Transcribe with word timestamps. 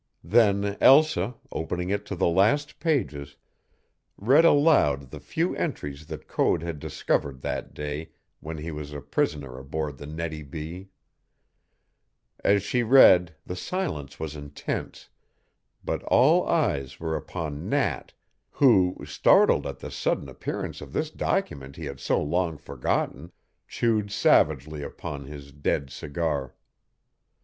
Then 0.23 0.77
Elsa, 0.81 1.35
opening 1.51 1.91
it 1.91 2.07
to 2.07 2.15
the 2.15 2.27
last 2.27 2.79
pages, 2.79 3.37
read 4.17 4.45
aloud 4.45 5.11
the 5.11 5.19
few 5.19 5.55
entries 5.55 6.07
that 6.07 6.27
Code 6.27 6.63
had 6.63 6.79
discovered 6.79 7.41
that 7.41 7.75
day 7.75 8.09
when 8.39 8.57
he 8.57 8.71
was 8.71 8.93
a 8.93 8.99
prisoner 9.01 9.59
aboard 9.59 9.99
the 9.99 10.07
Nettie 10.07 10.41
B. 10.41 10.89
As 12.43 12.63
she 12.63 12.81
read 12.81 13.35
the 13.45 13.55
silence 13.55 14.19
was 14.19 14.35
intense, 14.35 15.09
but 15.85 16.01
all 16.05 16.47
eyes 16.49 16.99
were 16.99 17.15
upon 17.15 17.69
Nat, 17.69 18.11
who, 18.49 18.97
startled 19.05 19.67
at 19.67 19.77
the 19.77 19.91
sudden 19.91 20.27
appearance 20.27 20.81
of 20.81 20.93
this 20.93 21.11
document 21.11 21.75
he 21.75 21.85
had 21.85 21.99
so 21.99 22.19
long 22.19 22.57
forgotten, 22.57 23.31
chewed 23.67 24.09
savagely 24.11 24.81
upon 24.81 25.25
his 25.25 25.51
dead 25.51 25.91
cigar. 25.91 26.55